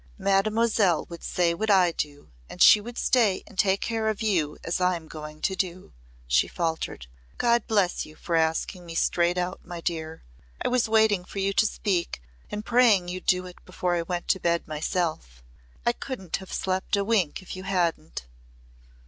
[0.17, 4.57] "Mademoiselle would say what I do and she would stay and take care of you
[4.63, 5.93] as I'm going to do,"
[6.25, 7.05] she faltered.
[7.37, 10.23] "God bless you for asking me straight out, my dear!
[10.59, 12.19] I was waiting for you to speak
[12.49, 15.43] and praying you'd do it before I went to bed myself.
[15.85, 18.25] I couldn't have slept a wink if you hadn't."